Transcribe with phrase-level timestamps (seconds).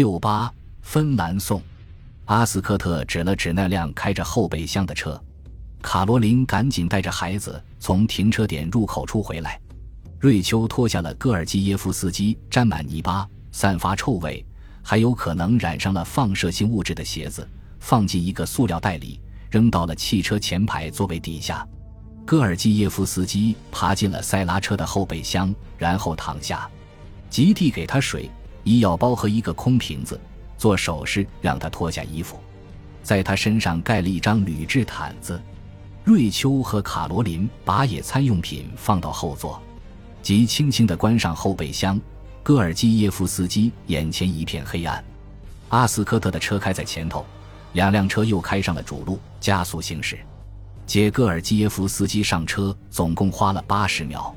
[0.00, 0.50] 六八，
[0.80, 1.60] 芬兰送。
[2.24, 5.22] 阿斯科特指了指那辆开着后备箱的车，
[5.82, 9.60] 卡罗琳赶紧带着孩子从停车点入口处回来。
[10.18, 14.42] 瑞秋脱下了戈尔基耶夫斯基沾满泥巴、散发臭味，
[14.82, 17.46] 还有可能染上了放射性物质的鞋子，
[17.78, 19.20] 放进一个塑料袋里，
[19.50, 21.68] 扔到了汽车前排座位底下。
[22.24, 26.66] 戈尔基耶夫斯基爬进了塞拉车的后备箱，然后躺下，
[27.28, 28.30] 吉蒂给他水。
[28.64, 30.20] 医药包和一个空瓶子，
[30.56, 32.38] 做手势让他脱下衣服，
[33.02, 35.40] 在他身上盖了一张铝制毯子。
[36.02, 39.60] 瑞秋和卡罗琳把野餐用品放到后座，
[40.22, 42.00] 即轻轻地关上后备箱。
[42.42, 45.04] 戈尔基耶夫斯基眼前一片黑暗，
[45.68, 47.24] 阿斯科特的车开在前头，
[47.74, 50.18] 两辆车又开上了主路，加速行驶。
[50.86, 54.34] 接戈尔基耶夫斯基上车总共花了八十秒，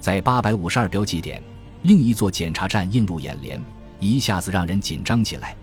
[0.00, 1.40] 在八百五十二标记点。
[1.86, 3.62] 另一座检查站映入眼帘，
[4.00, 5.56] 一下子让人紧张起来。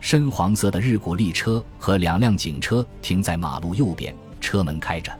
[0.00, 5.10] 深黄色的日古力车和两辆警车停在马路右边，车门开着。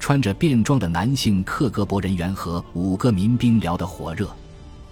[0.00, 4.34] 穿着便装的男性克格勃人员和五个民兵聊得火热。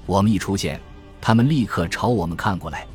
[0.05, 0.79] 我们一出现，
[1.19, 2.87] 他们立刻朝我们看过来。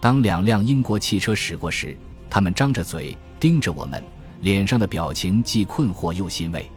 [0.00, 1.96] 当两辆英国汽车驶过时，
[2.28, 4.02] 他们张着嘴盯着我们，
[4.40, 6.68] 脸上的表情既困惑又欣慰。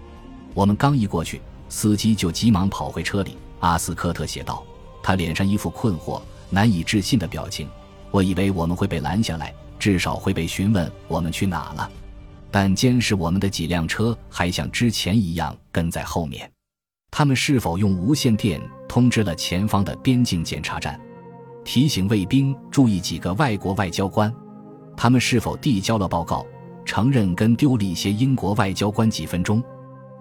[0.53, 3.36] 我们刚一过去，司机就急忙跑回车里。
[3.59, 4.63] 阿斯科特写道，
[5.02, 7.67] 他脸上一副困惑、难以置信的表情。
[8.11, 11.89] 我以为我们会被拦下来，至少会被询问我们去哪了。
[12.50, 16.50] 但监视我们的几辆车还像之前一样跟在后面。
[17.11, 21.00] 他们是否用无线电通知了前方的边境检查站，
[21.66, 24.33] 提醒卫兵注意几个外国外交官？
[24.95, 26.45] 他们是否递交了报告，
[26.85, 29.63] 承认跟丢了一些英国外交官几分钟？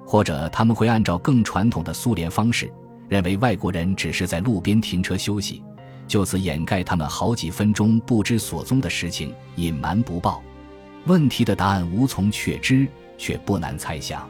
[0.04, 2.72] 或者他们会按照更传统的苏联方式？
[3.08, 5.62] 认为外国人只是在路边停车休息，
[6.08, 10.42] 就此掩盖他们好几分钟不知所踪的事情，隐瞒不报。
[11.06, 14.28] 问题的答案无从确知，却不难猜想。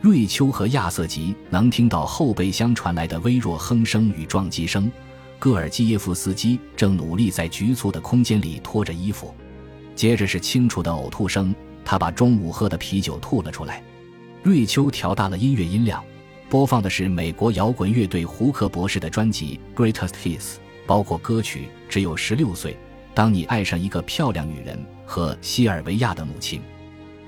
[0.00, 4.90] 瑞秋和亚瑟吉能听到后备箱传来的微弱哼声与撞击声。
[5.38, 9.34] 戈尔基耶夫斯基正努力在局促的空间里脱着衣服。
[9.96, 13.82] 接着是清楚的呕吐声，他把中午喝的啤酒吐了出来。
[14.42, 16.02] 瑞秋调大了音乐音量。
[16.54, 20.38] 播放的是美国摇滚乐队胡克博士的专辑《Greatest Hits》，
[20.86, 22.70] 包括歌曲《只有十六岁》
[23.12, 26.60] 《当你爱上一个漂亮女人》和《西尔维亚的母亲》。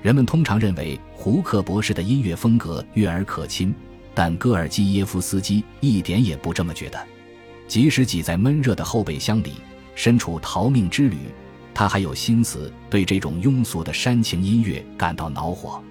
[0.01, 3.75] 人们通常认为胡克博士的音乐风格悦耳可亲，
[4.15, 6.97] 但戈尔基耶夫斯基一点也不这么觉得。
[7.67, 9.55] 即使挤在闷热的后备箱里，
[9.93, 11.17] 身处逃命之旅，
[11.73, 15.83] 他还有心思对这种庸俗的煽情音乐感到恼火。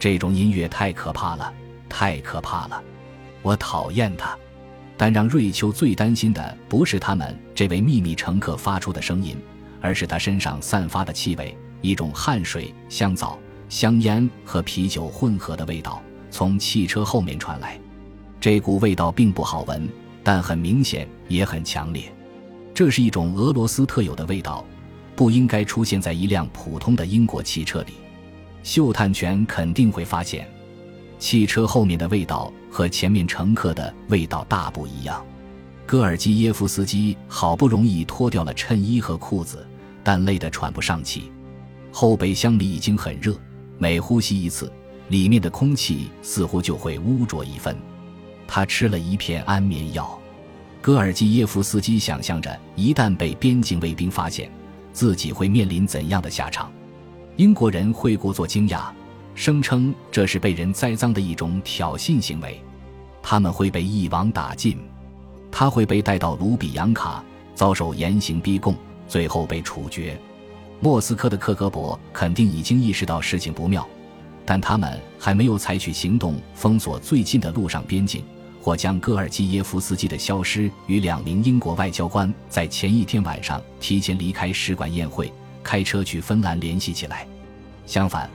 [0.00, 1.54] 这种音乐太可怕了。
[1.92, 2.82] 太可怕了，
[3.42, 4.34] 我讨厌他。
[4.96, 9.36] 但让瑞秋最担心的不是他们这位秘密乘客发出的声音，
[9.78, 13.38] 而是他身上散发的气味，一种汗水、香皂、
[13.68, 17.78] 香烟和啤酒混合的味道从汽车后面传来。
[18.40, 19.86] 这股味道并不好闻，
[20.24, 22.10] 但很明显也很强烈。
[22.72, 24.64] 这是一种俄罗斯特有的味道，
[25.14, 27.92] 不应该出现在一辆普通的英国汽车里。
[28.62, 30.48] 嗅探犬肯定会发现。
[31.22, 35.24] 汽车后面的味道和前面乘客的味道大不一样。
[35.86, 39.64] 戈尔基耶夫斯基好不容易脱掉了衬衣和裤子，
[40.02, 41.30] 但累得喘不上气。
[41.92, 43.38] 后备箱里已经很热，
[43.78, 44.70] 每呼吸一次，
[45.10, 47.76] 里面的空气似乎就会污浊一分。
[48.48, 50.18] 他吃了一片安眠药。
[50.80, 54.50] 戈尔基耶夫斯基想象着，一旦被边境卫兵发现，
[54.92, 56.68] 自己会面临怎样的下场。
[57.36, 58.86] 英国人会故作惊讶。
[59.34, 62.60] 声称这是被人栽赃的一种挑衅行为，
[63.22, 64.78] 他们会被一网打尽，
[65.50, 68.76] 他会被带到卢比扬卡遭受严刑逼供，
[69.08, 70.18] 最后被处决。
[70.80, 73.88] 莫斯科的克格勃肯定已经意识到事情不妙，
[74.44, 78.22] 但他们还没有采取行动封锁最近的陆上边境，
[78.60, 85.32] 或将戈尔基耶夫斯基的消失与两名英国外交官在前一天晚上提前离开使馆宴会，
[85.62, 87.26] 开车去芬兰联系起来。
[87.86, 88.28] 相反。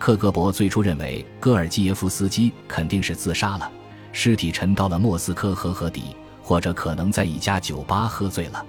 [0.00, 3.70] 克格勃最初认为戈尔基耶夫斯基肯定是自杀了，
[4.12, 8.64] 尸体沉到了莫斯科河河底，或者可能在一家酒吧喝醉了。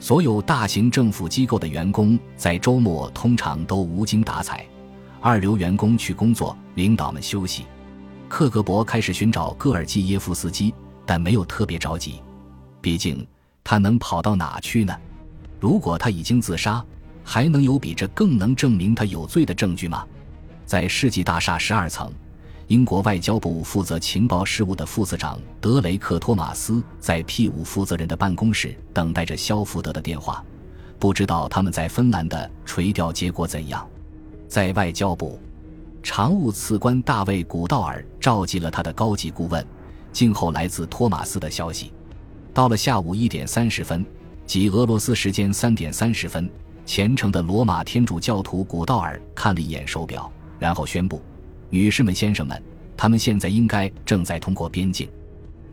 [0.00, 4.66] 所有大型政府机构的员工在周末通常都无精打采，
[5.20, 7.66] 二流员工去工作，领导们休息。
[8.28, 10.74] 克格勃开始寻找戈尔基耶夫斯基，
[11.06, 12.20] 但没有特别着急，
[12.80, 13.24] 毕竟
[13.62, 14.92] 他能跑到哪去呢？
[15.60, 16.84] 如果他已经自杀，
[17.22, 20.04] 还能有比这更能证明他有罪的证据吗？
[20.66, 22.10] 在世纪大厦十二层，
[22.68, 30.42] 英国外交部负责情报事务的副次长德雷克·托马斯在 P 五负责人的办公室等待着肖福德的电话。
[30.98, 33.86] 不知道他们在芬兰的垂钓结果怎样。
[34.48, 35.38] 在外交部，
[36.02, 39.66] 常务次官大卫·古道尔召集了他的高级顾问，
[40.12, 41.92] 静候来自托马斯的消息。
[42.54, 44.06] 到了下午一点三十分，
[44.46, 46.48] 即俄罗斯时间三点三十分，
[46.86, 50.32] 虔诚的罗马天主教徒古道尔看了一眼手表，
[50.64, 51.20] 然后宣布
[51.68, 52.62] ：“女士们、先生们，
[52.96, 55.06] 他们现在应该正在通过边境。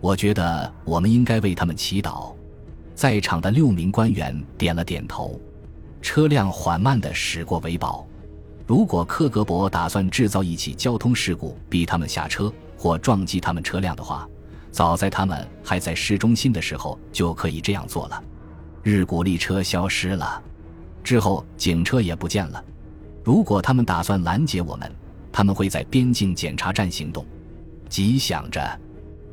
[0.02, 2.36] 我觉得我们应该为他们祈祷。”
[2.94, 5.40] 在场的六名官员点了点头。
[6.02, 8.06] 车辆缓慢地驶过维堡。
[8.68, 14.28] 如果克格勃打算制造一起交通事故，逼他们下车或撞击他们车辆的话，
[14.72, 18.22] 早在他们还在市中心的时候就可以这样做了。
[18.84, 20.44] 日古丽车消失了，
[21.02, 22.62] 之后警车也不见了。
[23.24, 24.92] 如果他们打算拦截我们，
[25.32, 27.26] 他们会在边境检查站行动。
[27.88, 28.80] 急想着，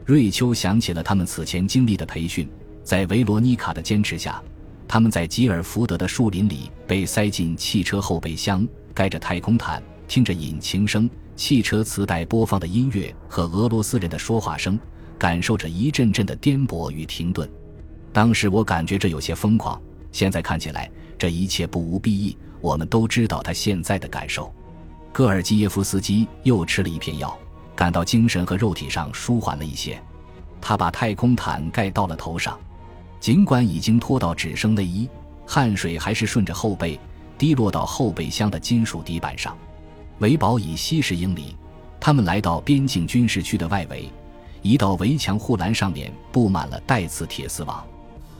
[0.04, 2.48] 瑞秋想起了他们此前经历的培训。
[2.82, 4.42] 在维罗妮卡的坚持下，
[4.86, 14.78] 他们在吉尔福德的树林里被塞进汽车后备箱，盖着太空毯，听着引擎声、汽车磁带播放的音乐和俄罗斯人的说话声，
[15.18, 17.48] 感受着一阵阵的颠簸与停顿。
[18.10, 19.80] 当时我感觉这有些疯狂，
[20.10, 22.36] 现在看起来这一切不无裨益。
[22.60, 24.52] 我们都知道他现在的感受。
[25.12, 27.36] 戈尔基耶夫斯基又吃了一片药，
[27.74, 30.00] 感到精神和肉体上舒缓了一些。
[30.60, 32.58] 他把太空毯盖到了头上。
[33.20, 35.08] 尽管已经脱到只剩内衣，
[35.44, 36.98] 汗水还是顺着后背
[37.36, 39.56] 滴落到后备箱的金属底板上。
[40.20, 41.56] 维堡以西十英里，
[41.98, 44.08] 他们来到边境军事区的外围，
[44.62, 47.84] 一道围墙护栏上面布满了带刺铁丝网。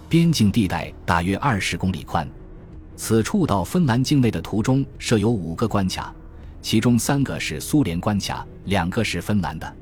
[0.09, 2.29] 边境地带大约二十公里宽，
[2.98, 6.12] 此处到芬兰境内的途中设有五个关卡，
[6.60, 9.72] 其中三个是苏联关卡，两个是芬兰的。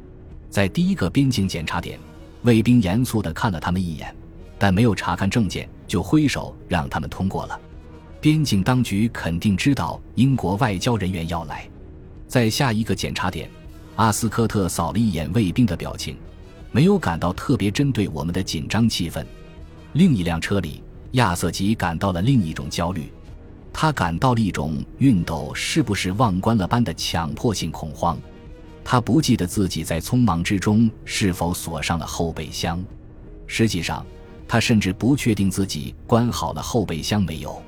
[0.50, 1.98] 在第一个边境检查点，
[2.42, 4.14] 卫兵严肃地看了他们一眼。
[4.58, 7.58] 但没有查看证件，就挥手让他们通过了。
[8.20, 11.66] 边境当局肯定知道英国外交人员要来。
[12.28, 13.50] 在下一个检查点，
[13.96, 16.18] 阿斯科特扫了一眼卫兵的表情，
[16.70, 19.24] 没有感到特别针对我们的紧张气氛。
[19.94, 20.82] 另一辆车里，
[21.12, 23.12] 亚瑟吉感到了另一种焦虑，
[23.72, 28.18] 他感到了一种熨斗是不是忘关了般的强迫性恐慌。
[28.84, 32.82] 他不记得自己在匆忙之中是否锁上了后备箱。
[33.46, 34.04] 实际上。
[34.48, 37.60] 他甚至不确定自己关好了后备箱没有，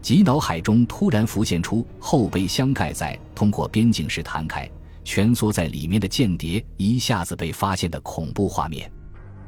[0.00, 4.70] 吉脑海中突然浮现出后备箱盖在通过边境时弹开，
[5.02, 8.88] 蜷缩在里面的间谍一下子被发现的恐怖画面。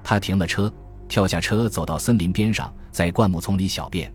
[0.03, 0.69] 他停了车，
[1.09, 4.13] 跳下车，走到森林边上，在灌木丛里小便。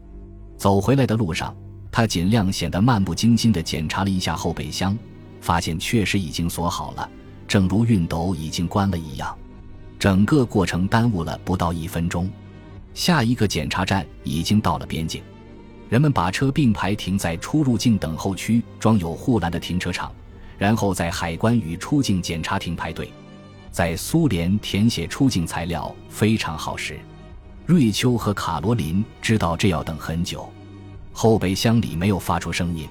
[0.58, 1.56] 走回来的路上，
[1.92, 4.98] 他尽量显得漫不经心地检查了一下后备箱，
[5.40, 7.10] 发现确实已经锁好了，
[7.48, 9.38] 正如熨斗已经关了一样。
[9.98, 12.30] 整个过程耽误了不到一分钟。
[12.94, 15.22] 下一个检查站已经到了边境，
[15.88, 20.12] 人们把车并排停在出入境等候区装有护栏的停车场，
[20.58, 23.12] 然后在海关与出境检查亭排队。
[23.72, 27.00] 在苏联填写出境材料非常耗时，
[27.66, 30.50] 瑞秋和卡罗琳知道这要等很久。
[31.12, 32.88] 后备箱里没有发出声音，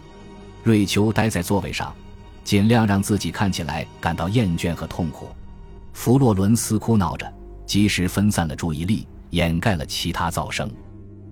[0.63, 1.95] 瑞秋待在座位上，
[2.45, 5.29] 尽量让自己看起来感到厌倦和痛苦。
[5.93, 7.33] 弗洛伦斯哭闹着，
[7.67, 9.07] 及时分散了注意力。
[9.31, 10.71] 掩盖了其他噪声。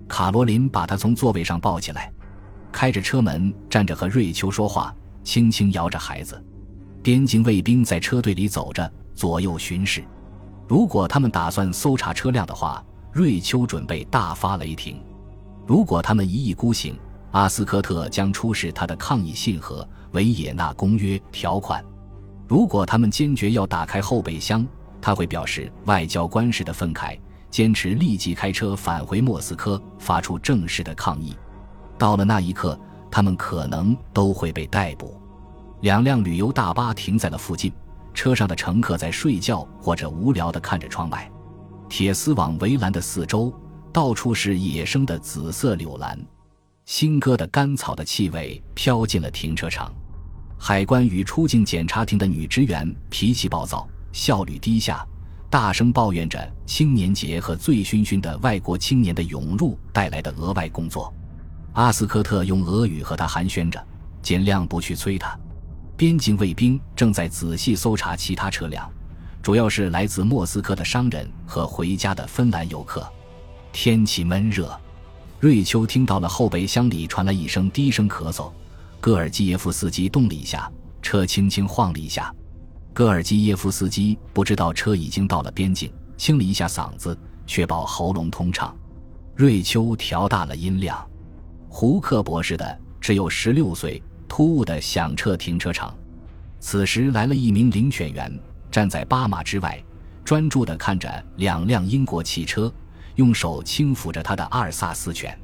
[0.07, 2.13] 卡罗琳把他从座位上抱起来，
[2.71, 6.39] 开着车门，站着和瑞秋说话，轻轻摇着孩子。
[7.01, 10.01] 边境卫兵在车队里走着，左右巡视。
[10.67, 14.97] 如果他们打算搜查车辆的话，瑞秋准备大发雷霆；
[15.65, 16.95] 如果他们一意孤行，
[17.31, 19.81] 阿斯科特将出示他的抗议信和
[20.11, 21.81] 《维也纳公约》条款；
[22.47, 24.65] 如果他们坚决要打开后备箱，
[25.01, 27.17] 他会表示外交官式的愤慨。
[27.49, 31.33] 坚持立即开车返回莫斯科，发出正式的抗议。
[31.97, 32.77] 到了那一刻，
[33.09, 35.19] 他们可能都会被逮捕。
[35.79, 37.71] 两辆旅游大巴停在了附近，
[38.17, 41.31] 车上的乘客在睡觉或者无聊地看着窗外。
[41.87, 43.53] 铁丝网围栏的四周，
[43.93, 46.19] 到处是野生的紫色柳兰，
[46.85, 49.93] 新割的干草的气味飘进了停车场。
[50.57, 55.05] 海关与出境检查厅的女职员脾气暴躁，效率低下。
[55.47, 61.13] 大声抱怨着青年节和醉醺醺的外国青年的涌入带来的额外工作。
[61.73, 63.81] 阿斯科特用俄语和他寒暄着，
[64.23, 65.39] 尽量不去催他。
[65.97, 68.87] 边境卫兵正在仔细搜查其他车辆，
[69.41, 73.11] 主要是来自莫斯科的商人和回家的芬兰游客。
[73.73, 74.79] 天气闷热，
[75.39, 78.51] 瑞秋听到了后备箱里传来一声低声咳嗽。
[79.01, 82.31] 戈尔基耶夫斯基动了一下，车轻轻晃了一下。
[82.93, 88.75] 戈尔基耶夫斯基不知道车已经到了边境，清理一下嗓子，确保喉咙通畅。
[89.35, 91.03] 瑞秋调大了音量
[91.67, 95.93] ：“胡克博士的只有十六岁，突兀的响彻停车场。
[96.59, 98.31] 此时来了一名领犬员，
[98.71, 99.81] 站在八码之外，
[100.25, 102.71] 专注地看着两辆英国汽车，
[103.15, 105.37] 用手轻抚着他的阿尔萨斯犬。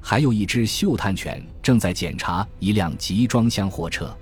[0.00, 4.16] 还有一只嗅探犬正在检查一辆集装箱货车。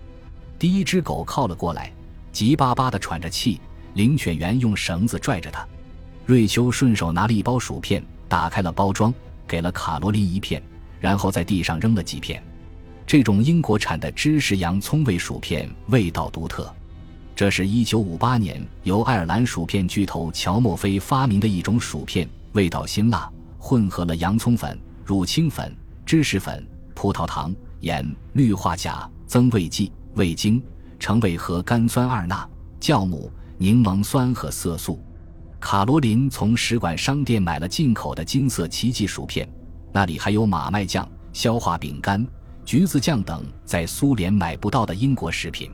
[0.58, 1.92] 第一只狗靠了过来，
[2.32, 3.60] 急巴巴地喘着气。
[3.94, 5.64] 领犬员用绳子拽着它。
[6.26, 9.14] 瑞秋顺手拿了一包薯片，打开了包装，
[9.46, 10.60] 给了卡罗琳一片，
[10.98, 12.42] 然后在地上扔了几片。
[13.06, 16.72] 这种英国产的芝士洋葱味薯片味道独特，
[17.36, 25.74] 这是一九五八年由爱尔兰薯片巨头乔莫菲发明的一种薯片，味道辛辣，混合了洋葱粉、乳清粉、
[26.06, 30.62] 芝士粉、葡萄糖、盐、氯化钾、增味剂、味精、
[30.98, 32.48] 成味和甘酸二钠、
[32.80, 34.98] 酵母、柠檬酸和色素。
[35.60, 39.46] 卡罗琳从使馆商店买了进口的金色奇迹薯片，
[39.92, 42.26] 那里还有马麦酱、消化饼干、
[42.64, 45.70] 橘子酱等在苏联买不到的英国食品。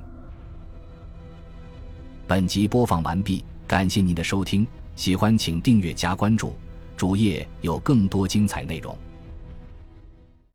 [2.26, 4.66] 本集播放完毕，感谢您的收听，
[4.96, 6.54] 喜欢请订阅加关注，
[6.96, 8.96] 主页有更多精彩内容。